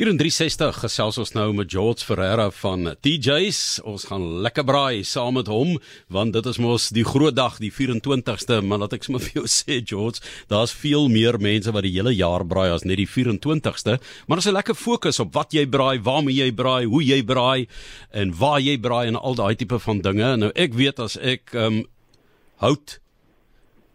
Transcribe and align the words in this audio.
Hier 0.00 0.08
in 0.08 0.16
360 0.16 0.78
gesels 0.80 1.18
ons 1.20 1.34
nou 1.36 1.50
met 1.52 1.68
George 1.68 2.06
Ferreira 2.08 2.46
van 2.62 2.94
TJ's. 3.04 3.82
Ons 3.84 4.06
gaan 4.08 4.22
lekker 4.40 4.64
braai 4.64 5.02
saam 5.04 5.34
met 5.36 5.50
hom 5.52 5.74
want 6.08 6.32
dit 6.32 6.46
is 6.48 6.56
mos 6.56 6.86
die 6.96 7.04
groot 7.04 7.36
dag, 7.36 7.58
die 7.60 7.68
24ste, 7.68 8.62
maar 8.64 8.80
laat 8.80 8.96
ek 8.96 9.04
sommer 9.04 9.20
vir 9.26 9.42
jou 9.42 9.44
sê 9.44 9.82
George, 9.84 10.24
daar's 10.48 10.72
veel 10.72 11.10
meer 11.12 11.36
mense 11.36 11.68
wat 11.76 11.84
die 11.84 11.92
hele 11.98 12.14
jaar 12.16 12.46
braai 12.48 12.70
as 12.72 12.86
net 12.88 12.96
die 12.96 13.10
24ste, 13.12 13.98
maar 14.24 14.40
ons 14.40 14.48
het 14.48 14.54
'n 14.54 14.56
lekker 14.56 14.78
fokus 14.86 15.20
op 15.20 15.36
wat 15.36 15.52
jy 15.52 15.66
braai, 15.68 16.00
waarmee 16.00 16.32
jy 16.32 16.48
braai, 16.48 16.88
hoe 16.88 17.04
jy 17.04 17.20
braai 17.20 17.68
en 18.16 18.32
waar 18.32 18.60
jy 18.64 18.80
braai 18.80 19.12
en 19.12 19.20
al 19.20 19.36
daai 19.36 19.54
tipe 19.54 19.76
van 19.76 20.00
dinge. 20.00 20.36
Nou 20.40 20.50
ek 20.56 20.80
weet 20.80 20.96
as 20.98 21.20
ek 21.20 21.52
ehm 21.52 21.84
um, 21.84 21.84
hout 22.64 23.00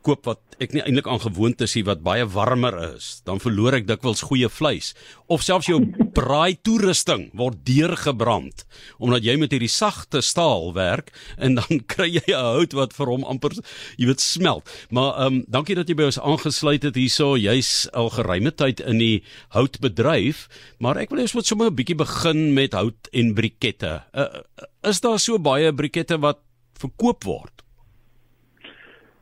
koop 0.05 0.27
wat 0.29 0.41
ek 0.61 0.75
nie 0.75 0.83
eintlik 0.85 1.07
aangewoond 1.11 1.61
is 1.65 1.75
wat 1.87 2.03
baie 2.05 2.23
warmer 2.31 2.75
is, 2.95 3.19
dan 3.27 3.41
verloor 3.43 3.75
ek 3.75 3.87
dikwels 3.89 4.23
goeie 4.29 4.47
vleis 4.49 4.93
of 5.27 5.43
selfs 5.43 5.67
jou 5.67 5.81
braai 6.17 6.55
toerusting 6.63 7.27
word 7.35 7.59
deurgebrand 7.67 8.63
omdat 9.03 9.25
jy 9.25 9.35
met 9.41 9.55
hierdie 9.55 9.71
sagte 9.71 10.21
staal 10.23 10.71
werk 10.77 11.11
en 11.37 11.57
dan 11.59 11.81
kry 11.91 12.07
jy 12.15 12.23
'n 12.31 12.39
hout 12.55 12.77
wat 12.77 12.95
vir 12.95 13.11
hom 13.11 13.25
amper 13.27 13.57
jy 13.97 14.07
weet 14.09 14.23
smelt. 14.23 14.69
Maar 14.89 15.11
ehm 15.15 15.33
um, 15.33 15.43
dankie 15.47 15.75
dat 15.75 15.89
jy 15.89 15.97
by 15.97 16.09
ons 16.09 16.19
aangesluit 16.19 16.83
het 16.83 16.95
hierso. 16.95 17.35
Jy's 17.37 17.87
al 17.93 18.09
geruime 18.13 18.51
tyd 18.51 18.79
in 18.79 18.99
die 18.99 19.23
houtbedryf, 19.55 20.47
maar 20.79 20.97
ek 20.97 21.11
wil 21.11 21.21
net 21.21 21.31
sommer 21.31 21.71
'n 21.71 21.75
bietjie 21.75 21.97
begin 21.97 22.53
met 22.53 22.73
hout 22.73 23.09
en 23.11 23.33
brikette. 23.33 24.03
Uh, 24.13 24.43
is 24.83 25.01
daar 25.01 25.19
so 25.19 25.39
baie 25.39 25.73
brikette 25.73 26.19
wat 26.19 26.39
verkoop 26.79 27.23
word? 27.23 27.54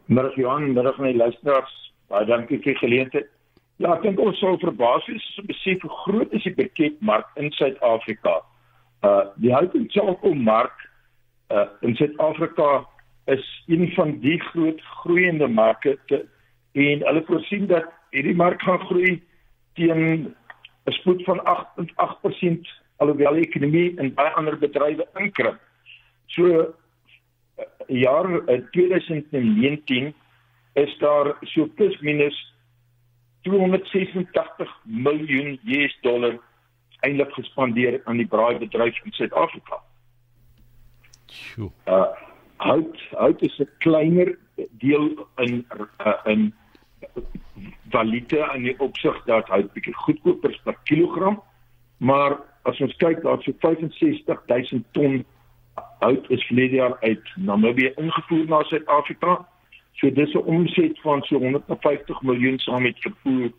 Middag 0.05 0.35
Johan, 0.35 0.73
middag 0.73 0.97
my 0.99 1.13
luisteraars. 1.13 1.71
Baie 2.11 2.25
dankie 2.27 2.57
vir 2.59 2.73
die 2.73 2.79
geleentheid. 2.81 3.29
Ja, 3.79 3.93
ek 3.95 4.01
dink 4.03 4.19
ons 4.19 4.35
sal 4.43 4.57
verbaas 4.59 5.05
wees 5.07 5.23
as 5.23 5.37
ons 5.39 5.47
besef 5.47 5.85
hoe 5.85 5.91
groot 6.03 6.33
is 6.35 6.43
die 6.43 6.51
beketmark 6.57 7.29
in 7.39 7.53
Suid-Afrika. 7.55 8.41
Uh 9.07 9.31
die 9.39 9.53
hout 9.55 9.71
en 9.79 9.87
chalkmark 9.95 10.75
uh 11.55 11.69
in 11.87 11.95
Suid-Afrika 11.95 12.83
is 13.31 13.47
een 13.71 13.87
van 13.95 14.17
die 14.19 14.35
groot 14.51 14.83
groeiende 14.99 15.47
marke 15.47 15.95
en 16.11 17.07
hulle 17.07 17.23
voorsien 17.29 17.69
dat 17.71 17.87
hierdie 18.11 18.35
mark 18.35 18.61
gaan 18.61 18.83
groei 18.91 19.23
teen 19.79 20.35
'n 20.83 20.97
spoed 20.99 21.23
van 21.23 21.39
8.8% 21.47 22.67
alhoewel 22.99 23.39
die 23.39 23.47
ekonomie 23.47 23.95
in 23.95 24.13
baie 24.13 24.35
ander 24.35 24.59
bedrywe 24.59 25.07
inkrimp. 25.15 25.59
So 26.27 26.75
jaar 27.87 28.27
2019 28.71 30.05
eh, 30.73 30.83
is 30.83 30.97
daar 30.97 31.35
so 31.41 31.67
plus 31.75 31.99
minus 31.99 32.55
286 33.41 34.69
miljoen 34.83 35.59
US 35.63 35.97
dollar 36.01 36.39
eintlik 36.99 37.33
gespandeer 37.33 38.01
aan 38.03 38.17
die 38.17 38.27
braaibedryf 38.27 38.99
in 39.03 39.11
Suid-Afrika. 39.11 39.81
Sjoe. 41.27 41.71
Uh 41.85 42.05
hout 42.63 42.99
hout 43.11 43.41
is 43.41 43.59
'n 43.59 43.69
kleiner 43.77 44.37
deel 44.71 45.27
in 45.35 45.65
uh, 45.99 46.13
in 46.23 46.53
valute 47.89 48.49
in 48.55 48.63
die 48.63 48.79
opsig 48.79 49.23
dat 49.25 49.47
hout 49.47 49.73
bietjie 49.73 49.93
goedkoper 49.93 50.49
is 50.49 50.61
per 50.63 50.77
kilogram, 50.83 51.41
maar 51.97 52.37
as 52.61 52.79
ons 52.79 52.95
kyk 52.95 53.21
daar's 53.23 53.43
so 53.43 53.51
65000 53.59 54.85
ton 54.91 55.25
hout 56.03 56.29
is 56.29 56.45
verlede 56.49 56.75
jaar 56.75 56.97
uit 56.99 57.31
Namibië 57.35 57.91
ingevoer 57.95 58.45
na 58.51 58.63
Suid-Afrika. 58.63 59.39
So 59.99 60.11
dis 60.11 60.33
'n 60.33 60.47
omset 60.55 60.99
van 61.01 61.21
so 61.21 61.37
150 61.37 62.21
miljoen 62.21 62.59
saam 62.59 62.81
met 62.81 62.99
vervoer 62.99 63.51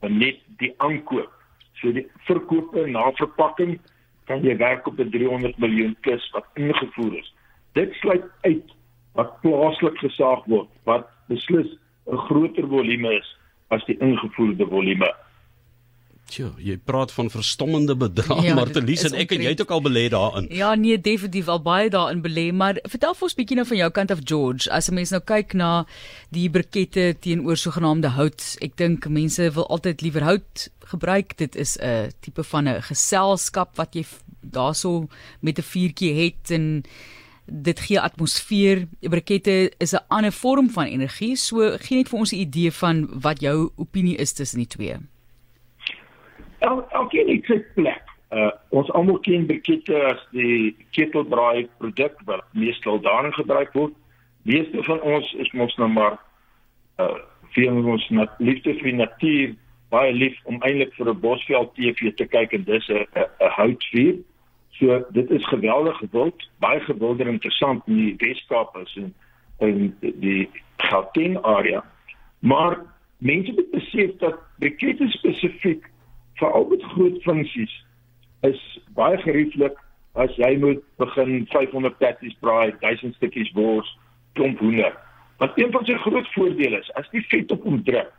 en 0.00 0.18
net 0.18 0.38
die 0.56 0.74
aankoop. 0.76 1.32
So 1.72 1.92
die 1.92 2.06
verkope 2.26 2.86
na 2.86 3.12
verpakking 3.12 3.78
kan 4.24 4.42
jy 4.42 4.56
werk 4.56 4.86
op 4.86 4.98
'n 4.98 5.10
300 5.10 5.58
miljoen 5.58 5.96
plus 6.00 6.30
wat 6.30 6.46
ingevoer 6.54 7.18
is. 7.18 7.34
Dit 7.72 7.94
sluit 7.94 8.24
uit 8.40 8.74
wat 9.12 9.40
plaaslik 9.40 9.98
gesaag 9.98 10.44
word 10.44 10.68
wat 10.84 11.06
beslis 11.28 11.78
'n 12.06 12.16
groter 12.16 12.68
volume 12.68 13.14
is 13.14 13.36
as 13.68 13.84
die 13.84 13.98
ingevoerde 13.98 14.66
volume. 14.66 15.14
Tjoe, 16.32 16.54
jy 16.58 16.78
praat 16.80 17.12
van 17.12 17.28
verstommende 17.30 17.94
bedrae, 18.00 18.46
ja, 18.46 18.54
Martelies 18.56 19.04
en 19.04 19.16
ek 19.20 19.34
en 19.36 19.42
jy 19.44 19.50
het 19.52 19.60
ook 19.60 19.74
al 19.76 19.82
belê 19.84 20.06
daarin. 20.12 20.46
Ja, 20.48 20.72
nee, 20.74 20.96
definitief 20.96 21.50
al 21.52 21.60
baie 21.62 21.90
daarin 21.92 22.22
belê, 22.24 22.46
maar 22.52 22.80
vertel 22.88 23.14
vir 23.18 23.28
ons 23.28 23.36
bietjie 23.36 23.58
nou 23.58 23.66
van 23.68 23.80
jou 23.82 23.90
kant 23.98 24.14
af 24.14 24.22
George. 24.24 24.70
As 24.72 24.88
'n 24.88 24.94
mens 24.94 25.12
nou 25.12 25.20
kyk 25.20 25.54
na 25.54 25.84
die 26.32 26.48
brikette 26.48 27.16
teenoor 27.20 27.56
sogenaamde 27.56 28.16
hout, 28.16 28.56
ek 28.62 28.76
dink 28.76 29.08
mense 29.08 29.50
wil 29.52 29.68
altyd 29.68 30.00
liewer 30.00 30.24
hout 30.24 30.68
gebruik. 30.90 31.36
Dit 31.36 31.56
is 31.56 31.76
'n 31.76 32.10
tipe 32.20 32.42
van 32.42 32.68
'n 32.68 32.82
geselskap 32.82 33.76
wat 33.76 33.94
jy 33.94 34.04
daarso 34.40 35.08
met 35.40 35.58
'n 35.58 35.62
vuurtjie 35.62 36.14
het 36.24 36.50
en 36.50 36.84
dit 37.46 37.80
gee 37.80 38.00
atmosfeer. 38.00 38.88
Brikette 39.00 39.72
is 39.78 39.92
'n 39.92 40.04
ander 40.08 40.32
vorm 40.32 40.70
van 40.70 40.86
energie. 40.86 41.36
So 41.36 41.76
gee 41.78 41.98
net 41.98 42.08
vir 42.08 42.18
ons 42.18 42.32
'n 42.32 42.40
idee 42.40 42.72
van 42.72 43.20
wat 43.20 43.40
jou 43.40 43.70
opinie 43.76 44.16
is 44.16 44.32
tussen 44.32 44.58
die 44.58 44.66
twee. 44.66 44.96
El, 46.64 46.84
elkeen 46.90 47.28
het 47.28 47.50
sy 47.50 47.60
plek. 47.76 48.12
Uh 48.34 48.50
ons 48.74 48.90
almal 48.98 49.20
ken 49.26 49.46
brikette 49.46 49.98
as 50.10 50.22
die 50.34 50.72
ketelbraai 50.96 51.68
produk 51.78 52.16
wat 52.28 52.46
meestal 52.52 53.00
daarin 53.04 53.34
gebruik 53.36 53.72
word. 53.78 53.94
Meeste 54.48 54.82
van 54.88 55.00
ons 55.00 55.28
is 55.44 55.52
mos 55.52 55.76
nou 55.80 55.90
maar 55.92 56.18
uh 57.02 57.20
vir 57.54 57.70
ons 57.70 58.08
net 58.10 58.30
liefde 58.42 58.72
vir 58.80 58.88
die 58.90 58.98
natuur, 58.98 59.52
baie 59.94 60.12
lief 60.12 60.38
om 60.50 60.58
eintlik 60.66 60.94
vir 60.98 61.10
'n 61.12 61.20
bosveld 61.20 61.74
TV 61.76 62.10
te 62.18 62.26
kyk 62.26 62.56
en 62.58 62.64
dis 62.64 62.88
'n 62.88 63.06
'n 63.14 63.52
houtvuur. 63.58 64.16
So 64.78 65.04
dit 65.12 65.30
is 65.30 65.46
geweldig 65.46 65.96
gewild, 65.96 66.48
baie 66.58 66.80
gewilder 66.80 67.26
interessant 67.26 67.82
in 67.86 67.96
die 67.96 68.16
Weskaap 68.18 68.76
is 68.82 68.96
en 68.96 69.14
in 69.60 69.94
die 70.00 70.48
Gauteng 70.76 71.38
area. 71.44 71.84
Maar 72.40 72.82
mense 73.18 73.52
moet 73.52 73.70
besef 73.70 74.16
dat 74.18 74.34
brikette 74.58 75.08
spesifiek 75.08 75.86
veral 76.40 76.68
met 76.70 76.82
groot 76.94 77.22
funksies 77.22 77.72
is 78.40 78.60
baie 78.98 79.18
gerieflik 79.22 79.78
as 80.14 80.34
jy 80.38 80.54
moet 80.62 80.82
begin 81.02 81.46
500 81.50 81.98
patties 81.98 82.34
braai, 82.44 82.74
1000 82.80 83.16
stukkies 83.18 83.50
wors, 83.56 83.88
klomp 84.38 84.60
hoender. 84.62 84.94
Want 85.42 85.58
een 85.58 85.72
van 85.74 85.86
sy 85.86 85.96
groot 86.04 86.28
voordele 86.34 86.78
is 86.78 86.92
as 87.00 87.08
die 87.10 87.24
vet 87.30 87.50
op 87.54 87.64
hom 87.66 87.80
druk, 87.86 88.12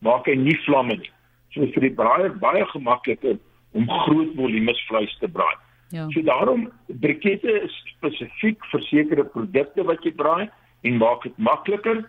maak 0.00 0.28
hy 0.30 0.36
nie 0.38 0.56
vlamme 0.64 0.96
nie. 1.00 1.10
So 1.52 1.68
vir 1.74 1.88
die 1.88 1.96
braaier 1.98 2.32
baie 2.40 2.64
gemakliker 2.72 3.36
om 3.76 3.90
groot 4.06 4.32
volumes 4.38 4.80
vleis 4.88 5.12
te 5.20 5.28
braai. 5.28 5.56
Ja. 5.92 6.06
So 6.14 6.24
daarom 6.24 6.70
brikette 7.04 7.52
is 7.66 7.74
spesifiek 7.90 8.64
vir 8.72 8.84
sekere 8.88 9.28
produkte 9.28 9.84
wat 9.84 10.04
jy 10.06 10.14
braai 10.16 10.48
en 10.88 10.96
maak 11.02 11.26
dit 11.28 11.36
makliker 11.36 12.00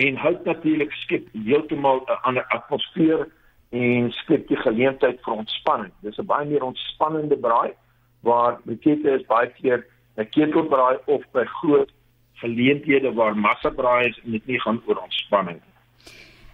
en 0.00 0.20
hout 0.22 0.46
natuurlik 0.46 0.94
skep 1.02 1.26
heeltemal 1.34 2.04
'n 2.06 2.20
ander 2.22 2.46
atmosfeer 2.54 3.26
en 3.70 4.10
skep 4.10 4.48
die 4.48 4.56
geleentheid 4.56 5.20
vir 5.24 5.34
ontspanning. 5.34 5.92
Dis 6.02 6.18
'n 6.18 6.26
baie 6.26 6.46
meer 6.46 6.64
ontspannende 6.64 7.36
braai 7.36 7.72
waar 8.20 8.60
brikette 8.64 9.10
is 9.10 9.26
baie 9.26 9.50
keer 9.60 9.86
'n 10.16 10.28
ketelbraai 10.30 10.98
of 11.06 11.22
by 11.32 11.44
groot 11.44 11.90
geleenthede 12.42 13.12
waar 13.12 13.36
massa 13.36 13.70
braai 13.70 14.08
is 14.08 14.20
en 14.24 14.30
dit 14.32 14.46
nie 14.46 14.60
gaan 14.60 14.82
oor 14.86 14.96
ontspanning. 14.96 15.60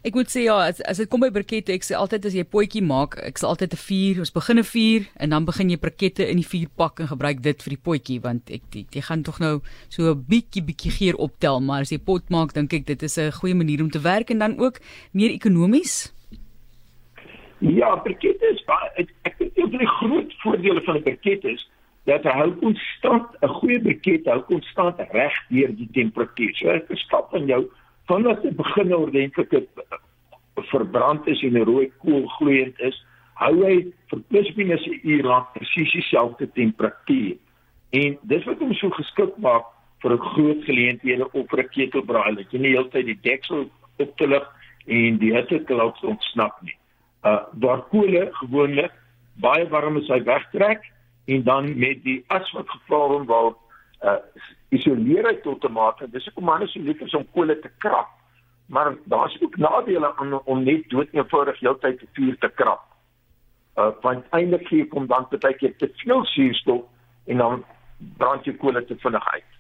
Ek 0.06 0.14
moet 0.14 0.30
sê 0.30 0.44
ja, 0.44 0.54
as 0.70 0.78
as 0.86 1.00
dit 1.02 1.08
kom 1.10 1.18
by 1.24 1.32
brikette, 1.34 1.74
ek 1.74 1.82
sê 1.82 1.96
altyd 1.98 2.28
as 2.28 2.34
jy 2.36 2.44
'n 2.44 2.52
potjie 2.52 2.82
maak, 2.82 3.16
ek 3.18 3.38
sê 3.38 3.46
altyd 3.48 3.72
'n 3.74 3.82
vuur, 3.88 4.20
ons 4.22 4.30
begin 4.30 4.58
'n 4.58 4.62
vuur 4.62 5.02
en 5.18 5.30
dan 5.30 5.44
begin 5.44 5.70
jy 5.70 5.76
brikette 5.76 6.22
in 6.30 6.36
die 6.36 6.46
vuur 6.46 6.68
pak 6.76 7.00
en 7.00 7.08
gebruik 7.08 7.42
dit 7.42 7.62
vir 7.62 7.70
die 7.74 7.84
potjie 7.88 8.20
want 8.20 8.50
ek 8.50 8.62
jy, 8.70 8.86
jy 8.92 9.02
gaan 9.02 9.22
tog 9.24 9.40
nou 9.40 9.62
so 9.88 10.14
'n 10.14 10.24
bietjie 10.28 10.62
bietjie 10.62 10.92
geur 10.92 11.16
optel, 11.18 11.60
maar 11.60 11.80
as 11.80 11.90
jy 11.90 11.98
pot 11.98 12.22
maak, 12.30 12.54
dink 12.54 12.72
ek 12.72 12.86
dit 12.86 13.02
is 13.02 13.18
'n 13.18 13.32
goeie 13.32 13.54
manier 13.54 13.82
om 13.82 13.90
te 13.90 13.98
werk 13.98 14.30
en 14.30 14.38
dan 14.38 14.58
ook 14.58 14.78
meer 15.12 15.30
ekonomies. 15.30 16.12
Ja, 17.58 17.96
briket 17.96 18.42
is 18.42 18.60
baie 18.68 18.90
ek, 19.00 19.12
dink 19.38 19.56
een 19.56 19.70
van 19.72 19.80
die 19.80 19.88
groot 19.88 20.34
voordele 20.42 20.82
van 20.84 20.98
'n 20.98 21.02
briket 21.02 21.44
is 21.44 21.62
dat 22.04 22.26
hy 22.28 22.34
hou 22.36 22.50
konstant 22.60 23.32
'n 23.40 23.48
goeie 23.48 23.80
briket 23.80 24.28
hou 24.28 24.40
konstant 24.40 25.00
reg 25.10 25.36
deur 25.48 25.72
die 25.76 25.88
temperatuur. 25.92 26.52
So 26.54 26.68
ek 26.68 26.92
stap 27.00 27.30
van 27.30 27.46
jou 27.46 27.64
vandat 28.06 28.42
dit 28.42 28.56
begin 28.56 28.94
ordentlik 28.94 29.68
verbrand 30.54 31.26
is 31.26 31.42
en 31.42 31.56
'n 31.56 31.64
rooi 31.64 31.90
kool 31.98 32.28
gloeiend 32.36 32.80
is, 32.80 33.04
hou 33.34 33.64
hy 33.64 33.86
vir 34.08 34.20
plus 34.28 34.54
minus 34.54 34.86
'n 34.86 35.00
uur 35.02 35.24
lank 35.24 35.52
presies 35.52 35.92
dieselfde 35.92 36.52
temperatuur. 36.52 37.36
En 37.90 38.18
dis 38.22 38.44
wat 38.44 38.58
hom 38.58 38.74
so 38.74 38.90
geskik 38.90 39.36
maak 39.36 39.64
vir 40.00 40.18
groot 40.18 40.64
geleenthede 40.64 41.32
of 41.32 41.48
vir 41.48 41.64
'n 41.64 41.68
ketelbraai 41.68 42.34
dat 42.34 42.52
jy 42.52 42.58
nie 42.58 42.76
heeltyd 42.76 43.06
die 43.06 43.20
deksel 43.22 43.70
op 43.96 44.16
te 44.16 44.26
lig 44.26 44.46
en 44.86 45.18
die 45.18 45.32
hitte 45.32 45.64
te 45.64 45.74
laat 45.74 46.04
ontsnap 46.04 46.62
nie 46.62 46.76
uh 47.26 47.42
waar 47.62 47.82
kolle 47.92 48.28
gewoonlik 48.40 48.92
baie 49.42 49.68
warm 49.68 49.96
is 50.00 50.08
hy 50.08 50.20
wegtrek 50.24 50.84
en 51.26 51.42
dan 51.42 51.72
met 51.78 52.02
die 52.04 52.24
as 52.28 52.50
wat 52.56 52.68
gevorm 52.74 53.26
word 53.30 53.56
uh 54.04 54.18
isoleer 54.76 55.26
hy 55.28 55.36
tot 55.42 55.64
'n 55.64 55.72
mate 55.72 56.10
dis 56.10 56.28
hoekom 56.28 56.48
manne 56.50 56.68
so 56.68 56.80
lief 56.80 57.00
is 57.00 57.14
om 57.14 57.26
kolle 57.32 57.58
te 57.60 57.70
krap. 57.78 58.10
Maar 58.68 58.94
daar's 59.04 59.36
ook 59.42 59.56
nadele 59.56 60.16
aan 60.16 60.40
om 60.44 60.62
net 60.64 60.88
dood 60.90 61.08
eenvoudig 61.12 61.60
heeltyd 61.60 61.98
te 61.98 62.06
vuur 62.12 62.36
te 62.38 62.50
krap. 62.60 62.84
Uh 63.76 63.90
want 64.02 64.24
eintlik 64.30 64.68
gee 64.68 64.86
kom 64.86 65.06
dan 65.06 65.26
baie 65.30 65.54
keer 65.54 65.76
te 65.76 65.90
veel 65.96 66.24
suurstof 66.24 66.82
en 67.26 67.36
dan 67.36 67.64
brand 68.16 68.44
jy 68.44 68.56
kolle 68.56 68.84
te 68.84 68.96
vinnig 68.96 69.28
uit. 69.32 69.55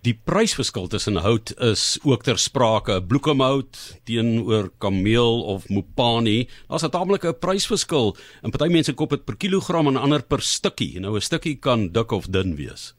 Die 0.00 0.14
prysverskil 0.16 0.86
tussen 0.88 1.18
hout 1.20 1.50
is 1.60 1.98
ook 2.08 2.22
ter 2.24 2.38
sprake. 2.40 2.94
Bloekomhout 3.04 3.76
teenoor 4.08 4.70
kameel 4.80 5.42
of 5.44 5.66
mopani, 5.68 6.48
daar's 6.68 6.86
'n 6.86 6.90
taamlike 6.90 7.34
prysverskil. 7.40 8.16
En 8.42 8.50
party 8.50 8.72
mense 8.72 8.94
koop 8.94 9.10
dit 9.10 9.24
per 9.24 9.36
kilogram 9.36 9.86
en 9.86 9.96
ander 9.96 10.22
per 10.22 10.40
stukkie. 10.40 11.00
Nou 11.00 11.16
'n 11.16 11.20
stukkie 11.20 11.58
kan 11.58 11.92
dik 11.92 12.12
of 12.12 12.26
dun 12.26 12.56
wees. 12.56 12.96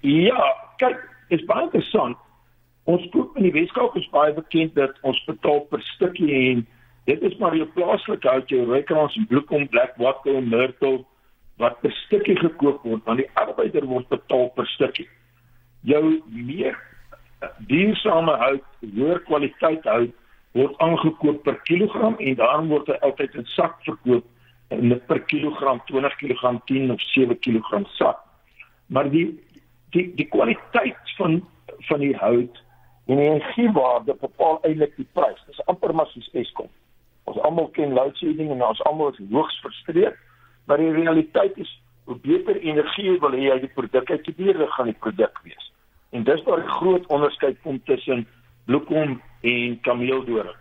Ja, 0.00 0.54
kyk, 0.76 0.98
is 1.28 1.44
baie 1.44 1.62
interessant. 1.62 2.16
Ons 2.84 3.06
koop 3.10 3.36
in 3.36 3.42
die 3.42 3.52
Weskaap 3.52 3.96
is 3.96 4.10
baie 4.10 4.34
bekend 4.34 4.74
dat 4.74 4.98
ons 5.02 5.24
betaal 5.26 5.60
per 5.60 5.82
stukkie 5.82 6.50
en 6.50 6.66
dit 7.04 7.22
is 7.22 7.36
maar 7.38 7.56
jou 7.56 7.66
plaaslike 7.66 8.28
hout, 8.28 8.48
jou 8.48 8.64
rooikrans, 8.64 9.18
bloekom, 9.28 9.68
black 9.68 9.96
wattle, 9.96 10.40
myrtle 10.40 11.04
wat 11.56 11.80
per 11.80 11.92
stukkie 11.92 12.36
gekoop 12.36 12.82
word, 12.82 13.04
want 13.04 13.18
die 13.18 13.30
arbeider 13.34 13.86
word 13.86 14.08
betaal 14.08 14.48
per 14.48 14.66
stukkie 14.66 15.08
jou 15.88 16.22
meer 16.28 16.78
duursame 17.68 18.32
hout, 18.36 18.66
hoër 18.96 19.22
kwaliteit 19.28 19.86
hout 19.88 20.16
word 20.56 20.74
aangekoop 20.82 21.44
per 21.46 21.60
kilogram 21.68 22.16
en 22.18 22.36
daarom 22.40 22.72
word 22.72 22.90
hy 22.90 22.98
altyd 23.06 23.36
in 23.38 23.46
sak 23.54 23.78
verkoop 23.86 24.26
in 24.74 24.94
per 25.06 25.22
kilogram 25.30 25.80
20 25.86 26.16
kg 26.18 26.56
10 26.66 26.90
of 26.94 27.04
7 27.12 27.38
kg 27.38 27.84
sak. 27.98 28.18
Maar 28.86 29.10
die 29.10 29.28
die 29.94 30.10
die 30.18 30.26
kwaliteit 30.30 31.14
van 31.18 31.40
van 31.88 32.02
die 32.02 32.14
hout 32.16 32.58
en 33.06 33.16
die 33.16 33.26
energiewaarde 33.26 34.14
bepaal 34.20 34.60
eintlik 34.66 34.96
die 34.96 35.08
prys. 35.14 35.38
Dit 35.46 35.58
is 35.58 35.64
amper 35.70 35.94
maar 35.94 36.10
soos 36.12 36.30
Eskom. 36.34 36.68
Ons 37.30 37.38
almal 37.46 37.70
ken 37.74 37.94
load 37.94 38.18
shedding 38.18 38.50
en 38.50 38.62
ons 38.66 38.82
almal 38.90 39.14
is 39.14 39.22
hoogs 39.30 39.58
frustreerd, 39.62 40.18
maar 40.66 40.82
die 40.82 40.92
realiteit 40.94 41.58
is 41.58 41.70
hoe 42.04 42.18
beter 42.22 42.58
energie 42.58 43.18
wil 43.22 43.34
hê 43.38 43.48
jy 43.48 43.58
die 43.64 43.74
produk 43.74 44.10
uit 44.10 44.24
te 44.26 44.34
beheer 44.34 44.66
gaan 44.76 44.90
die 44.90 44.98
produk 45.06 45.42
wees. 45.46 45.69
En 46.10 46.24
dis 46.24 46.42
waar 46.42 46.62
die 46.62 46.76
groot 46.78 47.06
onderskeid 47.06 47.60
kom 47.62 47.80
tussen 47.84 48.26
bloekom 48.64 49.20
en 49.40 49.80
kameeldoring. 49.80 50.56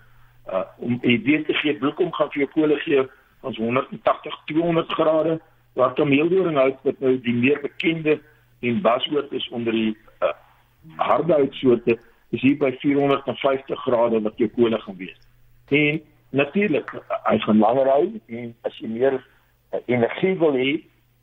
Uh 0.50 0.66
om 0.78 0.98
jy 1.02 1.22
weet 1.24 1.46
te 1.46 1.54
gee 1.54 1.78
bloekom 1.78 2.12
gaan 2.14 2.32
vir 2.34 2.44
jou 2.46 2.52
kolle 2.54 2.78
gee 2.86 3.06
ons 3.42 3.58
180 3.58 4.38
200 4.46 4.94
grade 4.98 5.40
waar 5.74 5.94
kameeldoring 5.94 6.58
hout 6.58 6.80
wat 6.84 7.00
nou 7.00 7.16
die 7.24 7.34
meer 7.34 7.60
bekende 7.62 8.20
en 8.60 8.82
basoort 8.82 9.32
is 9.32 9.48
onder 9.56 9.74
die 9.74 9.92
uh, 10.22 10.34
harde 10.98 11.34
houtsoorte 11.34 11.98
is 12.36 12.42
hier 12.42 12.58
by 12.60 12.72
450 12.82 13.84
grade 13.86 14.22
wat 14.26 14.42
jou 14.42 14.50
kolle 14.56 14.80
gaan 14.82 14.98
wees. 14.98 15.20
En 15.70 16.02
natuurlik 16.30 16.92
hy 17.26 17.38
gaan 17.46 17.62
langer 17.62 17.90
hou 17.90 18.04
en 18.28 18.52
as 18.68 18.82
jy 18.82 18.90
meer 18.92 19.20
uh, 19.20 19.80
energie 19.86 20.36
wil 20.42 20.58
hê 20.58 20.72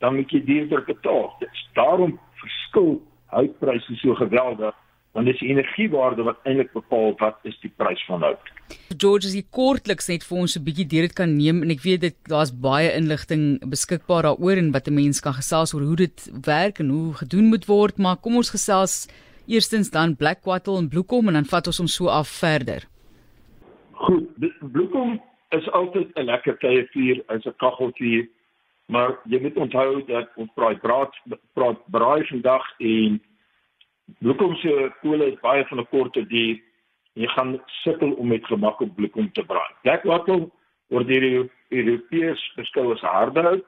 dan 0.02 0.16
moet 0.16 0.32
jy 0.32 0.42
duurder 0.44 0.82
betaal. 0.84 1.30
Dit 1.40 1.62
daarom 1.76 2.18
verskil 2.40 2.96
houtpryse 3.36 4.00
so 4.02 4.14
geweldig 4.14 4.74
want 5.16 5.30
dis 5.30 5.38
die 5.40 5.48
energiewaarde 5.48 6.26
wat 6.26 6.42
eintlik 6.44 6.74
bepaal 6.76 7.14
wat 7.22 7.38
is 7.48 7.56
die 7.62 7.70
prys 7.80 8.02
van 8.08 8.24
hout. 8.26 8.50
George, 8.92 9.24
as 9.24 9.36
jy 9.36 9.46
kortliks 9.58 10.10
net 10.10 10.26
vir 10.28 10.42
ons 10.42 10.56
'n 10.58 10.64
bietjie 10.66 10.88
deur 10.92 11.06
dit 11.08 11.16
kan 11.16 11.32
neem 11.36 11.62
en 11.64 11.70
ek 11.72 11.84
weet 11.86 12.00
dit 12.00 12.16
daar's 12.28 12.52
baie 12.52 12.90
inligting 12.92 13.44
beskikbaar 13.64 14.28
daaroor 14.28 14.60
en 14.60 14.72
wat 14.72 14.88
'n 14.88 14.94
mens 14.94 15.20
kan 15.20 15.32
gesels 15.32 15.72
oor 15.74 15.86
hoe 15.88 15.96
dit 15.96 16.18
werk 16.44 16.80
en 16.80 16.90
hoe 16.90 17.14
gedoen 17.14 17.48
moet 17.48 17.64
word, 17.66 17.98
maar 17.98 18.16
kom 18.16 18.36
ons 18.36 18.50
gesels 18.50 19.08
eerstens 19.48 19.90
dan 19.90 20.16
Black 20.16 20.44
Wattle 20.44 20.78
en 20.78 20.88
Bloekom 20.88 21.28
en 21.28 21.34
dan 21.34 21.44
vat 21.44 21.66
ons 21.66 21.78
hom 21.78 21.88
so 21.88 22.08
af 22.08 22.28
verder. 22.28 22.84
Goed, 23.92 24.28
Bloekom 24.60 25.20
is 25.50 25.70
altyd 25.70 26.08
'n 26.16 26.24
lekker 26.24 26.58
tye 26.58 26.86
vuur, 26.92 27.16
is 27.36 27.46
'n 27.46 27.56
kaggelvuur 27.56 28.28
Maar 28.86 29.16
jy 29.24 29.40
moet 29.42 29.56
onthou 29.56 30.04
dat 30.06 30.28
ons 30.36 30.50
praat 30.54 30.80
braai 30.80 31.08
praat 31.58 31.80
braai 31.90 32.26
vandag 32.28 32.66
en 32.78 33.18
bloekom 34.22 34.54
se 34.62 34.92
kolle 35.00 35.32
is 35.32 35.40
baie 35.42 35.64
van 35.66 35.80
'n 35.80 35.88
korte 35.90 36.26
duur. 36.26 36.60
Jy 37.14 37.26
gaan 37.26 37.62
sukkel 37.82 38.12
om 38.12 38.28
met 38.28 38.46
gemak 38.46 38.80
op 38.80 38.94
bloekom 38.94 39.32
te 39.32 39.44
braai. 39.44 39.72
Black 39.82 40.02
wattle 40.02 40.50
word 40.88 41.06
deur 41.06 41.20
die 41.20 41.50
Europeërs 41.70 42.52
beskou 42.56 42.92
as 42.92 43.00
harde 43.00 43.42
hout. 43.42 43.66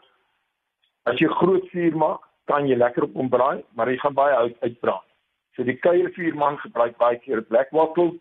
As 1.02 1.18
jy 1.18 1.28
groot 1.28 1.68
vuur 1.70 1.96
maak, 1.96 2.20
kan 2.44 2.68
jy 2.68 2.76
lekker 2.76 3.02
op 3.02 3.14
hom 3.14 3.28
braai, 3.28 3.64
maar 3.74 3.90
jy 3.90 3.98
gaan 3.98 4.14
baie 4.14 4.34
hout 4.34 4.56
uitbrand. 4.60 5.08
So 5.56 5.64
die 5.64 5.78
kuiervuurman 5.82 6.58
gebruik 6.58 6.96
baie 6.98 7.18
keer 7.18 7.42
black 7.42 7.70
wattle 7.70 8.12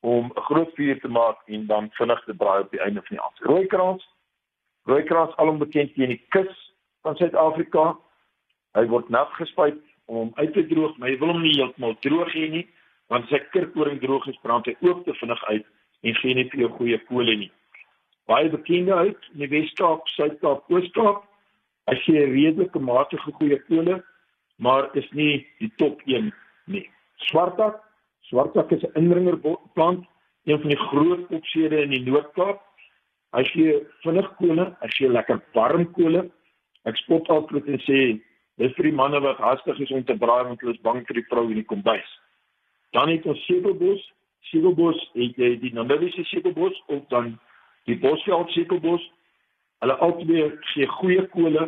om 0.00 0.32
'n 0.32 0.46
groot 0.48 0.72
vuur 0.74 1.00
te 1.00 1.08
maak 1.08 1.38
en 1.46 1.66
dan 1.66 1.90
vinnig 1.90 2.24
te 2.24 2.34
braai 2.34 2.60
op 2.60 2.70
die 2.70 2.80
einde 2.80 3.02
van 3.02 3.16
die 3.16 3.24
aand. 3.24 3.38
Rooikrans 3.40 4.15
Rooikrans 4.86 5.34
alom 5.36 5.58
bekend 5.58 5.94
teen 5.94 6.12
die 6.14 6.22
kus 6.30 6.52
van 7.02 7.16
Suid-Afrika. 7.18 7.96
Hy 8.78 8.84
word 8.92 9.08
nat 9.10 9.32
gespuit 9.34 9.78
om 10.06 10.30
uit 10.38 10.52
te 10.54 10.62
droog, 10.70 10.94
maar 10.98 11.10
jy 11.10 11.18
wil 11.18 11.32
hom 11.34 11.42
nie 11.42 11.54
heeltemal 11.56 11.96
droog 12.06 12.30
hê 12.36 12.46
nie, 12.52 12.66
want 13.10 13.26
as 13.26 13.34
hy 13.34 13.40
kirkoring 13.54 13.98
droog 14.02 14.28
is, 14.30 14.38
brand 14.44 14.68
hy 14.70 14.76
ook 14.86 15.02
te 15.06 15.14
vinnig 15.18 15.42
uit 15.50 15.64
en 16.06 16.18
gee 16.20 16.36
nie 16.38 16.44
vir 16.52 16.62
jou 16.62 16.68
goeie 16.76 16.98
kolle 17.08 17.34
nie. 17.40 17.50
Baie 18.30 18.50
bekende 18.50 18.94
uit 18.94 19.30
in 19.32 19.42
die 19.42 19.50
Wes-Kaap, 19.50 20.06
Suid-Kaap, 20.14 20.70
Oos-Kaap. 20.70 21.24
Hy 21.90 21.96
gee 22.04 22.22
redelike 22.30 22.82
matige 22.82 23.34
goeie 23.38 23.58
kolle, 23.66 24.00
maar 24.62 24.90
is 24.98 25.06
nie 25.18 25.46
die 25.62 25.70
top 25.82 26.02
1 26.06 26.30
nie. 26.70 26.84
Swartak, 27.26 27.80
swartak 28.30 28.70
is 28.74 28.86
'n 28.86 29.02
indringerplant, 29.02 30.06
een 30.46 30.60
van 30.60 30.70
die 30.70 30.82
groot 30.90 31.26
opsede 31.30 31.82
in 31.82 31.90
die 31.90 32.04
Noord-Kaap 32.06 32.65
As 33.36 33.48
jy 33.52 33.82
vinnig 34.04 34.28
kolle, 34.38 34.70
as 34.80 34.94
jy 34.96 35.10
lekker 35.12 35.42
warm 35.54 35.84
kolle, 35.96 36.22
ek 36.88 36.96
spot 37.02 37.28
altyd 37.32 37.66
en 37.68 37.82
sê 37.84 37.98
dis 38.60 38.76
vir 38.78 38.88
die 38.88 38.96
manne 38.96 39.18
wat 39.20 39.40
hastig 39.44 39.80
is 39.84 39.90
om 39.92 40.04
te 40.08 40.16
braai 40.16 40.46
want 40.48 40.62
hulle 40.62 40.72
is 40.72 40.84
bang 40.86 41.02
vir 41.08 41.18
die 41.18 41.26
vrou 41.28 41.44
in 41.50 41.58
die 41.60 41.66
kombuis. 41.68 42.12
Dan 42.96 43.10
het 43.12 43.26
ons 43.28 43.42
sekelbos, 43.44 44.00
sekelbos 44.48 45.02
het 45.18 45.36
jy 45.42 45.50
die 45.60 45.72
Namibiese 45.76 46.24
sekelbos 46.30 46.78
of 46.88 47.02
dan 47.12 47.34
die 47.90 47.98
Bosveld 48.00 48.54
sekelbos. 48.54 49.04
Hulle 49.84 49.96
albei 50.06 50.46
gee 50.72 50.88
goeie 50.94 51.26
kolle, 51.34 51.66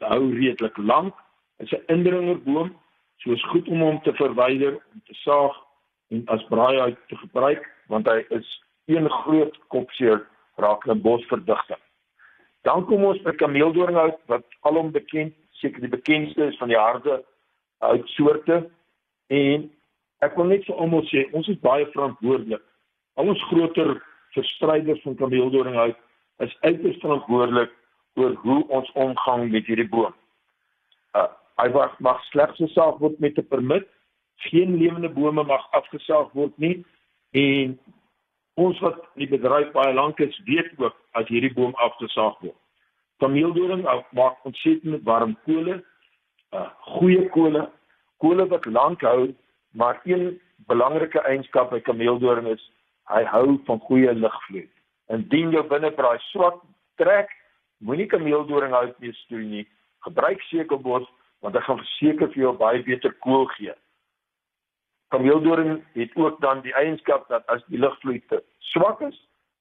hou 0.00 0.22
redelik 0.32 0.78
lank. 0.80 1.12
Dit 1.58 1.72
is 1.72 1.78
'n 1.78 1.92
indringerboom, 1.92 2.72
so 3.20 3.32
is 3.32 3.44
goed 3.52 3.68
om 3.68 3.80
hom 3.80 4.00
te 4.02 4.12
verwyder, 4.12 4.80
om 4.94 5.02
te 5.04 5.14
saag 5.14 5.52
en 6.08 6.22
as 6.26 6.48
braai 6.48 6.80
uit 6.80 6.98
te 7.08 7.16
gebruik 7.16 7.68
want 7.86 8.06
hy 8.06 8.24
is 8.30 8.48
een 8.86 9.10
groot 9.10 9.54
kopseer 9.68 10.24
raak 10.56 10.86
'n 10.86 11.00
bosverdigting. 11.00 11.82
Dan 12.62 12.84
kom 12.84 13.04
ons 13.04 13.22
by 13.22 13.32
kameeldoringhout 13.32 14.18
wat 14.26 14.44
alom 14.60 14.90
bekend, 14.90 15.34
seker 15.50 15.80
die 15.80 15.92
bekendste 15.92 16.48
is 16.50 16.58
van 16.58 16.68
die 16.68 16.78
harde 16.78 17.24
houtsoorte 17.78 18.70
en 19.26 19.70
ek 20.24 20.36
wil 20.36 20.48
net 20.50 20.64
vir 20.66 20.76
almal 20.76 21.04
sê 21.10 21.26
ons 21.32 21.48
is 21.48 21.60
baie 21.60 21.86
verantwoordelik. 21.92 22.62
Al 23.16 23.28
ons 23.28 23.44
groter 23.50 24.02
verstryders 24.34 25.02
van 25.02 25.16
kameeldoringhout 25.16 25.96
is 26.44 26.56
uiters 26.60 27.00
verantwoordelik 27.00 27.72
oor 28.16 28.34
hoe 28.44 28.60
ons 28.68 28.92
omgang 28.92 29.50
met 29.52 29.68
hierdie 29.68 29.88
boom. 29.88 30.14
Uh, 31.16 31.28
hy 31.60 31.68
mag, 31.72 31.94
mag 32.00 32.24
slegs 32.32 32.58
gesaag 32.60 32.98
word 33.00 33.20
met 33.20 33.38
'n 33.38 33.48
permit. 33.48 33.86
Geen 34.48 34.76
lewende 34.76 35.08
bome 35.08 35.44
mag 35.44 35.70
afgesaag 35.72 36.32
word 36.32 36.58
nie 36.58 36.84
en 37.32 37.78
Ons 38.56 38.78
wat 38.80 39.02
in 39.14 39.26
die 39.26 39.28
bedryf 39.28 39.72
baie 39.74 39.92
lank 39.92 40.20
is, 40.24 40.36
weet 40.48 40.70
ook 40.80 40.94
as 41.18 41.28
hierdie 41.28 41.52
boom 41.52 41.74
afgesaag 41.86 42.38
word. 42.40 42.56
Kameeldoring 43.20 43.84
maak 44.16 44.48
ontsettend 44.48 45.04
warm 45.04 45.34
kole, 45.48 45.82
uh 46.56 46.68
goeie 46.96 47.26
kole, 47.34 47.66
kole 48.24 48.46
wat 48.48 48.64
lank 48.78 49.04
hou, 49.04 49.34
maar 49.76 50.00
een 50.08 50.38
belangrike 50.72 51.20
eienskap 51.28 51.70
by 51.72 51.82
kameeldoring 51.84 52.48
is 52.54 52.64
hy 53.12 53.22
hou 53.28 53.58
van 53.68 53.80
goeie 53.88 54.14
lugvloei. 54.16 54.64
Indien 55.12 55.52
jou 55.52 55.64
binnebraai 55.68 56.18
swak 56.30 56.62
trek, 56.96 57.28
moenie 57.84 58.08
kameeldoring 58.08 58.72
hout 58.72 58.96
meer 59.04 59.16
stoei 59.24 59.44
nie. 59.44 59.66
Gebruik 60.08 60.40
sekelbos 60.48 61.04
want 61.44 61.54
dit 61.54 61.68
gaan 61.68 61.82
verseker 61.84 62.32
vir 62.32 62.48
jou 62.48 62.56
baie 62.56 62.80
beter 62.88 63.12
koel 63.20 63.44
gee 63.58 63.76
kameeldoring 65.08 65.84
het 65.92 66.10
ook 66.14 66.40
dan 66.40 66.60
die 66.60 66.74
eienskap 66.74 67.28
dat 67.28 67.46
as 67.46 67.62
die 67.66 67.78
lugvloei 67.78 68.20
te 68.28 68.42
swak 68.58 69.00
is, 69.00 69.16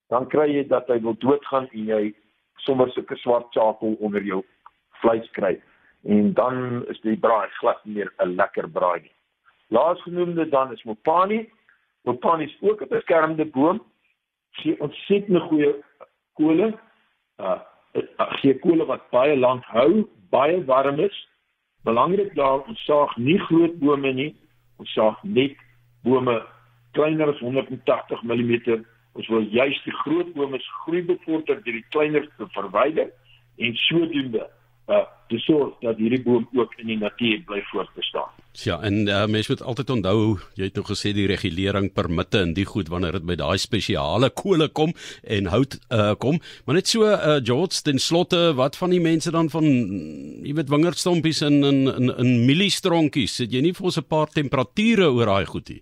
dan 0.09 0.27
kry 0.29 0.47
jy 0.51 0.65
dat 0.69 0.87
hy 0.87 0.99
wil 1.01 1.17
doodgaan 1.21 1.67
en 1.71 1.89
jy 1.89 2.03
sommer 2.65 2.89
sulke 2.93 3.17
swart 3.21 3.51
chakel 3.53 3.97
onder 3.99 4.23
jou 4.23 4.41
vleis 5.01 5.29
kry. 5.37 5.55
En 6.05 6.33
dan 6.37 6.85
is 6.93 7.01
die 7.01 7.17
braai 7.17 7.49
glad 7.59 7.85
meer 7.85 8.11
'n 8.19 8.35
lekker 8.35 8.69
braai 8.69 9.01
nie. 9.01 9.15
Laasgenoemde 9.69 10.49
dan 10.49 10.71
is 10.71 10.83
mopani. 10.83 11.49
Mopani 12.03 12.45
is 12.45 12.57
ook 12.61 12.81
'n 12.81 12.89
beskermde 12.89 13.45
boom. 13.45 13.83
Gee 14.51 14.79
ontsettend 14.79 15.41
goeie 15.41 15.75
kole. 16.33 16.77
Uh 17.37 17.59
gee 18.41 18.59
kole 18.59 18.85
wat 18.85 19.09
baie 19.09 19.37
lank 19.37 19.63
hou, 19.63 20.07
baie 20.29 20.65
warm 20.65 20.99
is. 20.99 21.27
Belangrik 21.83 22.35
daar 22.35 22.67
ons 22.67 22.85
saag 22.85 23.17
nie 23.17 23.39
groot 23.39 23.79
bome 23.79 24.13
nie 24.13 24.35
ons 24.81 24.93
saag 24.93 25.21
net 25.23 25.57
bome 26.03 26.35
kleiner 26.95 27.31
as 27.33 27.39
180 27.43 28.23
mm. 28.23 28.83
Ons 29.15 29.27
wil 29.31 29.45
juist 29.47 29.85
die 29.87 29.95
groot 30.03 30.33
bome 30.35 30.59
se 30.59 30.79
groei 30.83 31.01
bevorder 31.07 31.61
deur 31.63 31.77
die 31.77 31.89
kleiner 31.95 32.27
te 32.37 32.47
verwyder 32.55 33.11
en 33.57 33.77
sodoende 33.87 34.43
uh 34.87 35.05
te 35.25 35.39
sorg 35.41 35.73
dat 35.81 35.97
hierdie 35.97 36.21
boom 36.21 36.43
ook 36.53 36.75
in 36.77 36.91
die 36.91 36.97
natuur 37.01 37.39
bly 37.47 37.61
voortbestaan. 37.71 38.29
Ja, 38.61 38.75
en 38.85 39.07
uh, 39.07 39.23
mense 39.25 39.49
moet 39.51 39.63
altyd 39.65 39.89
onthou, 39.89 40.19
jy 40.53 40.67
het 40.69 40.75
nou 40.77 40.83
gesê 40.85 41.15
die 41.17 41.25
regulering 41.25 41.87
permitte 41.93 42.43
en 42.45 42.53
die 42.53 42.67
goed 42.69 42.91
wanneer 42.93 43.17
dit 43.17 43.25
by 43.25 43.37
daai 43.39 43.57
spesiale 43.57 44.29
kole 44.29 44.67
kom 44.69 44.93
en 45.23 45.49
hout 45.49 45.79
uh 45.89 46.13
kom, 46.21 46.37
maar 46.65 46.77
net 46.77 46.91
so 46.91 47.09
uh 47.09 47.39
George 47.41 47.81
ten 47.81 47.97
slotte, 47.99 48.53
wat 48.59 48.77
van 48.77 48.93
die 48.93 49.01
mense 49.01 49.33
dan 49.33 49.49
van 49.49 49.65
jy 49.65 50.53
weet 50.53 50.69
wingerdstompies 50.69 51.41
in 51.49 51.63
in 51.63 51.81
in, 51.89 52.13
in 52.21 52.31
mieliestronkies, 52.45 53.39
het 53.41 53.57
jy 53.57 53.65
nie 53.65 53.73
vir 53.73 53.89
ons 53.89 53.97
'n 53.97 54.05
paar 54.05 54.29
temperature 54.29 55.09
oor 55.09 55.25
daai 55.25 55.45
goedie? 55.49 55.81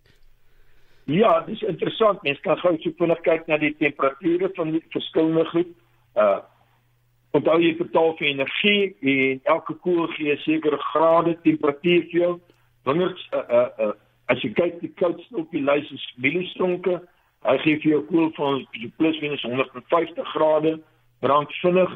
Ja, 1.05 1.41
dis 1.43 1.61
interessant. 1.61 2.23
Mense 2.23 2.41
kan 2.41 2.57
gou 2.57 2.77
so 2.79 2.95
vinnig 2.97 3.21
kyk 3.27 3.47
na 3.47 3.57
die 3.57 3.75
temperature 3.75 4.49
van 4.55 4.71
die 4.71 4.83
verskillende 4.95 5.45
goed. 5.51 5.67
Uh 6.15 6.39
onthou 7.33 7.57
jy 7.61 7.73
betaal 7.79 8.13
vir 8.19 8.29
energie 8.29 8.81
en 9.01 9.39
elke 9.55 9.73
koel 9.85 10.07
gee 10.15 10.33
'n 10.33 10.41
sekere 10.45 10.77
grade 10.77 11.37
temperatuur 11.41 12.03
vir 12.11 12.19
jou. 12.21 12.33
Wanneer 12.85 13.13
uh, 13.33 13.39
uh 13.49 13.69
uh 13.87 13.93
as 14.25 14.41
jy 14.41 14.53
kyk 14.53 14.79
die 14.79 14.93
koudste 14.95 15.37
op 15.37 15.51
die 15.51 15.61
lys 15.61 15.91
is 15.91 16.05
mieliestronke, 16.15 17.01
hy 17.43 17.57
gee 17.57 17.79
vir 17.81 17.91
jou 17.91 18.01
koel 18.07 18.29
van 18.37 18.65
plus 18.97 19.19
minus 19.21 19.41
150 19.41 20.27
grade, 20.35 20.79
brand 21.19 21.51
vinnig 21.61 21.91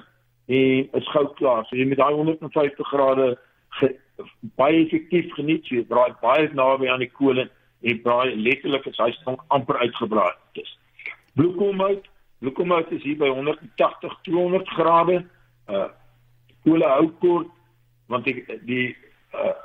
en 0.48 0.90
is 1.00 1.08
gou 1.14 1.26
klaar. 1.40 1.66
So 1.66 1.76
jy 1.76 1.86
met 1.86 1.98
daai 1.98 2.14
150 2.14 2.90
grade 2.92 3.38
ge, 3.80 3.94
baie 4.60 4.84
effektief 4.86 5.32
geniet. 5.36 5.70
Jy 5.70 5.86
draai 5.88 6.14
baie 6.22 6.50
naby 6.54 6.90
aan 6.90 7.06
die 7.06 7.14
kool 7.14 7.40
en 7.40 8.02
braai 8.04 8.36
letterlik 8.36 8.88
as 8.88 8.98
hy 8.98 9.12
stronk 9.12 9.44
amper 9.48 9.78
uitgebraai 9.78 10.34
is. 10.54 10.78
Bloekomhout 11.36 12.08
Bloekomhout 12.40 12.92
is 12.92 13.04
hier 13.04 13.18
by 13.18 13.30
180 13.30 14.18
200 14.22 14.68
grade. 14.70 15.26
Uh 15.68 15.88
koole 16.64 16.88
hou 16.90 17.08
kort 17.22 17.48
want 18.12 18.26
die 18.26 18.44
die 18.66 18.96
uh 19.34 19.56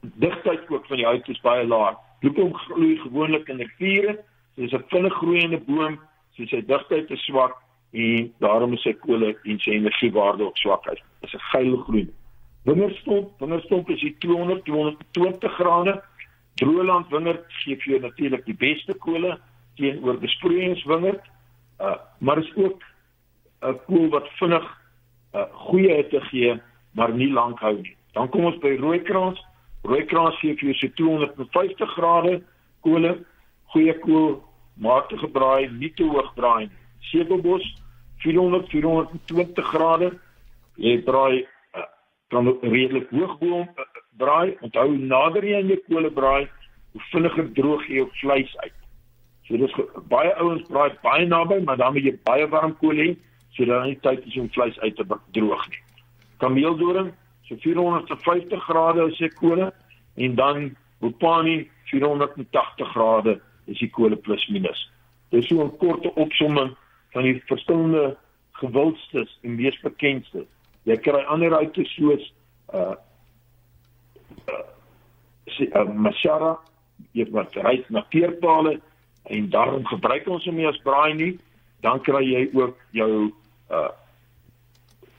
digtheid 0.00 0.68
ook 0.70 0.86
van 0.86 0.96
die 0.96 1.06
hout 1.06 1.28
is 1.28 1.40
baie 1.40 1.66
laag. 1.66 1.96
Bloekom 2.20 2.54
groei 2.54 2.96
gewoonlik 3.02 3.48
in 3.48 3.62
riviere. 3.62 4.18
Is 4.54 4.72
'n 4.72 4.84
vinnig 4.88 5.12
groeiende 5.12 5.58
boom, 5.58 6.00
so 6.34 6.44
sy 6.46 6.60
digtheid 6.64 7.10
is 7.10 7.24
swak 7.24 7.56
en 7.92 8.32
daarom 8.38 8.72
is 8.72 8.82
sy 8.82 8.92
koole 8.92 9.36
en 9.44 9.58
sy 9.58 9.70
energiewaarde 9.70 10.44
ook 10.44 10.56
swak. 10.56 10.84
Dit 10.84 11.02
is 11.20 11.34
'n 11.34 11.48
geil 11.52 11.76
groen. 11.76 12.12
Wingerstomp, 12.64 13.38
wingerstomp 13.38 13.90
is 13.90 14.00
hier 14.00 14.18
200 14.18 14.64
220 14.64 15.52
grade. 15.54 16.02
Droeland 16.54 17.08
wingerd 17.08 17.44
gee 17.48 17.76
vir 17.76 17.92
jou 17.92 18.00
natuurlik 18.00 18.44
die 18.44 18.56
beste 18.58 18.94
kolle 18.94 19.38
teenoor 19.74 20.18
besproeiingswingerd. 20.18 21.20
Uh 21.80 21.96
maar 22.18 22.38
is 22.38 22.52
ook 22.56 22.82
'n 23.62 23.78
kool 23.86 24.08
wat 24.08 24.28
vinnig 24.38 24.66
uh 25.34 25.44
goeie 25.52 25.94
hitte 25.94 26.20
gee, 26.20 26.60
maar 26.92 27.12
nie 27.12 27.32
lank 27.32 27.60
hou 27.60 27.74
nie. 27.80 27.96
Dan 28.12 28.28
kom 28.28 28.44
ons 28.44 28.58
by 28.58 28.76
rooikrans. 28.80 29.40
Rooikrans 29.82 30.38
gee 30.40 30.54
vir 30.54 30.70
jou 30.70 30.74
so 30.74 30.88
250 30.88 31.90
grade 31.96 32.42
kolle, 32.80 33.12
goeie 33.74 33.94
kool, 33.98 34.44
matige 34.74 35.28
braai, 35.28 35.68
nie 35.70 35.92
te 35.94 36.04
hoog 36.04 36.32
braai 36.34 36.66
nie. 36.66 36.78
Sekelbos 37.10 37.66
400 38.24 38.68
420 38.72 39.68
grade. 39.72 40.10
Jy 40.76 40.96
braai 41.04 41.42
uh, 41.42 41.84
kan 42.32 42.50
redelik 42.62 43.10
hoog 43.10 43.38
bo 43.40 43.60
uh, 43.64 43.86
braai. 44.20 44.56
Onthou 44.64 44.88
nader 44.96 45.44
jy 45.44 45.60
aan 45.60 45.72
jou 45.72 45.80
kolle 45.88 46.10
braai, 46.10 46.48
hoe 46.92 47.04
vinniger 47.12 47.52
droog 47.58 47.86
jy 47.88 48.00
jou 48.00 48.08
vleis 48.20 48.56
uit. 48.64 48.75
So 49.46 49.56
dis 49.60 49.74
baie 50.10 50.32
ouens 50.42 50.64
braai 50.70 50.90
baie 51.02 51.26
naby, 51.26 51.60
maar 51.64 51.78
dan 51.78 51.94
moet 51.94 52.06
jy 52.08 52.16
baie 52.26 52.48
warm 52.50 52.74
kool 52.80 52.98
hê 52.98 53.12
sodat 53.56 53.86
hy 53.86 53.94
tyd 54.04 54.26
is 54.26 54.36
om 54.40 54.48
vleis 54.52 54.78
uit 54.82 54.96
te 54.98 55.04
droog 55.06 55.62
nie. 55.70 55.82
Kameeldoring, 56.42 57.12
so 57.48 57.56
450 57.62 58.60
grade 58.66 59.06
is 59.06 59.20
die 59.22 59.30
kolle 59.38 59.70
en 60.16 60.34
dan 60.36 60.66
Bopani 61.00 61.70
480 61.92 62.92
grade 62.92 63.38
is 63.70 63.78
die 63.78 63.90
kolle 63.92 64.16
plus 64.16 64.44
minus. 64.52 64.82
Dis 65.30 65.48
so 65.48 65.62
'n 65.62 65.76
korte 65.78 66.12
opsomming 66.14 66.74
van 67.12 67.22
die 67.22 67.42
verskillende 67.46 68.16
gewildstes 68.60 69.38
en 69.42 69.56
mees 69.56 69.78
bekendstes. 69.80 70.48
Jy 70.84 70.96
kry 70.96 71.22
ander 71.24 71.54
uit 71.56 71.78
soos 71.96 72.32
uh 72.74 72.94
uh, 75.74 75.84
Mashara, 75.94 76.56
jy 77.12 77.26
wat 77.30 77.54
ry 77.56 77.84
na 77.88 78.02
peerpale 78.10 78.80
en 79.28 79.50
daarom 79.50 79.86
gebruik 79.86 80.28
ons 80.28 80.44
hom 80.44 80.56
nie 80.56 80.68
as 80.68 80.80
braai 80.84 81.14
nie, 81.14 81.32
dan 81.84 82.02
kry 82.06 82.24
jy 82.24 82.48
ook 82.54 82.76
jou 82.96 83.12
uh 83.70 83.88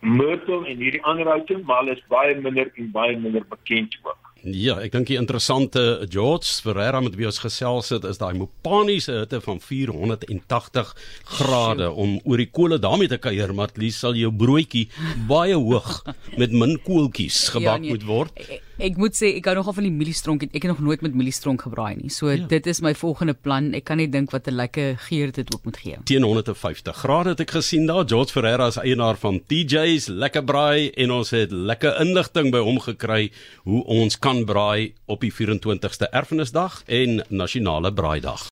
myrtle 0.07 0.61
en 0.69 0.77
hierdie 0.77 1.01
ander 1.09 1.27
houte, 1.27 1.57
maar 1.65 1.81
hulle 1.81 1.97
is 1.97 2.03
baie 2.11 2.35
minder 2.39 2.69
en 2.77 2.91
baie 2.93 3.17
minder 3.17 3.43
bekend 3.49 3.97
ook. 4.03 4.27
Ja, 4.45 4.77
ek 4.85 4.93
dink 4.93 5.09
die 5.09 5.17
interessante 5.17 5.81
George 6.13 6.61
Ferreira 6.63 7.01
met 7.01 7.17
wie 7.17 7.25
ons 7.27 7.41
gesels 7.41 7.89
het 7.91 8.05
is 8.07 8.19
daai 8.21 8.37
Mopaniese 8.37 9.23
hitte 9.23 9.41
van 9.43 9.59
480 9.63 10.93
grade 11.39 11.89
om 11.89 12.19
oor 12.23 12.43
die 12.43 12.49
kole 12.53 12.77
daarmee 12.79 13.09
te 13.11 13.17
kuier, 13.19 13.51
maar 13.57 13.73
at 13.73 13.81
least 13.81 14.05
sal 14.05 14.15
jou 14.15 14.29
broodjie 14.31 14.85
baie 15.27 15.57
hoog 15.57 16.03
met 16.37 16.53
min 16.53 16.77
koeltjies 16.85 17.47
gebak 17.57 17.81
ja, 17.81 17.81
nee, 17.81 17.97
moet 17.97 18.07
word. 18.07 18.45
Ek, 18.45 18.66
ek 18.77 18.97
moet 19.01 19.15
sê 19.17 19.33
ek 19.39 19.47
hou 19.49 19.55
nogal 19.57 19.75
van 19.77 19.87
die 19.87 19.93
mieliestronk. 19.93 20.45
Ek 20.47 20.61
het 20.61 20.71
nog 20.71 20.81
nooit 20.83 21.01
met 21.05 21.15
mieliestronk 21.17 21.65
gebraai 21.65 21.97
nie. 22.01 22.11
So 22.13 22.31
ja. 22.31 22.45
dit 22.49 22.67
is 22.69 22.81
my 22.85 22.93
volgende 22.97 23.33
plan. 23.33 23.71
Ek 23.77 23.87
kan 23.89 23.97
net 24.01 24.11
dink 24.13 24.31
wat 24.35 24.47
'n 24.47 24.55
lekker 24.55 24.97
geur 25.09 25.31
dit 25.31 25.53
ook 25.53 25.65
moet 25.65 25.77
gee. 25.77 25.97
Teen 26.03 26.23
150 26.23 26.95
grade 26.95 27.29
het 27.29 27.39
ek 27.39 27.51
gesien 27.51 27.85
daar 27.87 28.05
George 28.07 28.31
Ferreira 28.31 28.67
is 28.67 28.77
eienaar 28.77 29.17
van 29.17 29.41
TJ's 29.47 30.07
Lekker 30.07 30.43
Braai 30.43 30.91
en 30.91 31.11
ons 31.11 31.29
het 31.29 31.51
lekker 31.51 31.99
inligting 32.01 32.51
by 32.51 32.59
hom 32.59 32.79
gekry 32.79 33.31
hoe 33.63 33.83
ons 33.85 34.19
kan 34.19 34.45
braai 34.45 34.93
op 35.05 35.21
die 35.21 35.31
24ste 35.31 36.09
Erfenisdag 36.11 36.83
en 36.85 37.23
Nasionale 37.29 37.93
Braaidag. 37.93 38.45